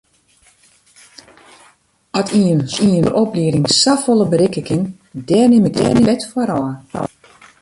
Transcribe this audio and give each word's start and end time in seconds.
At 2.19 2.29
ien 2.31 2.67
sonder 2.69 3.13
oplieding 3.23 3.65
safolle 3.81 4.25
berikke 4.33 4.63
kin, 4.69 4.83
dêr 5.27 5.47
nim 5.49 5.67
ik 5.69 5.75
de 5.77 5.91
pet 6.07 6.21
foar 6.31 6.49
ôf. 6.61 6.77